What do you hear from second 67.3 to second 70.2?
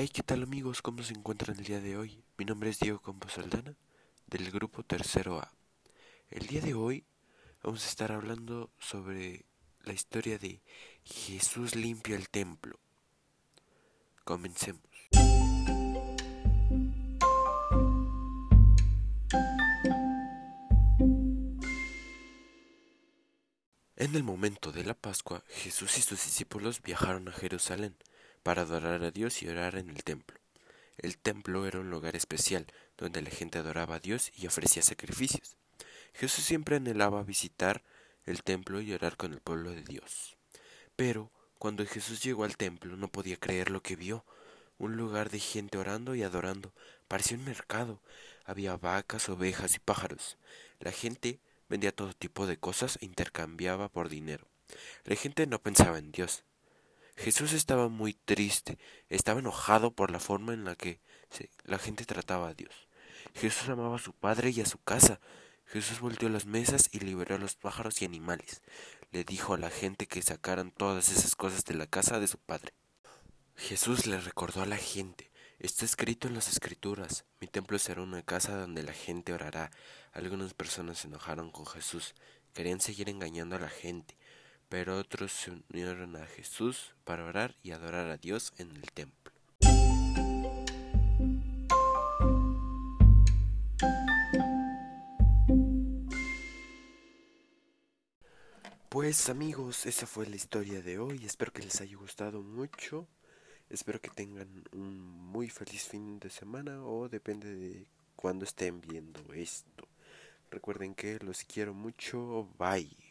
a los pájaros y animales. Le dijo a la gente